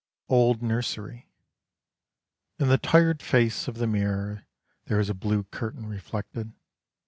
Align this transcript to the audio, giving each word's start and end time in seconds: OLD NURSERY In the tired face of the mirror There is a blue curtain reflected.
OLD 0.29 0.63
NURSERY 0.63 1.29
In 2.57 2.69
the 2.69 2.79
tired 2.79 3.21
face 3.21 3.67
of 3.67 3.75
the 3.75 3.85
mirror 3.85 4.47
There 4.85 4.99
is 4.99 5.11
a 5.11 5.13
blue 5.13 5.43
curtain 5.43 5.85
reflected. 5.85 6.53